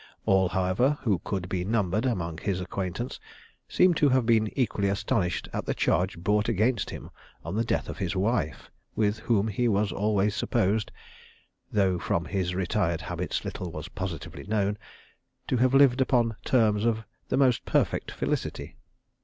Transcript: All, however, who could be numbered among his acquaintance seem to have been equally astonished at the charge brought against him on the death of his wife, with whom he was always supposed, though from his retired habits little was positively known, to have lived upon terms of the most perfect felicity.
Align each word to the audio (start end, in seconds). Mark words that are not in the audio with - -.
All, 0.25 0.49
however, 0.49 0.97
who 1.03 1.21
could 1.23 1.47
be 1.47 1.63
numbered 1.63 2.07
among 2.07 2.39
his 2.39 2.59
acquaintance 2.59 3.19
seem 3.69 3.93
to 3.93 4.09
have 4.09 4.25
been 4.25 4.51
equally 4.57 4.87
astonished 4.89 5.47
at 5.53 5.67
the 5.67 5.75
charge 5.75 6.17
brought 6.17 6.49
against 6.49 6.89
him 6.89 7.11
on 7.45 7.53
the 7.53 7.63
death 7.63 7.87
of 7.87 7.99
his 7.99 8.15
wife, 8.15 8.71
with 8.95 9.19
whom 9.19 9.47
he 9.47 9.67
was 9.67 9.91
always 9.91 10.35
supposed, 10.35 10.91
though 11.71 11.99
from 11.99 12.25
his 12.25 12.55
retired 12.55 13.01
habits 13.01 13.45
little 13.45 13.71
was 13.71 13.89
positively 13.89 14.45
known, 14.45 14.75
to 15.47 15.57
have 15.57 15.75
lived 15.75 16.01
upon 16.01 16.35
terms 16.43 16.83
of 16.83 17.03
the 17.29 17.37
most 17.37 17.63
perfect 17.65 18.09
felicity. 18.09 18.77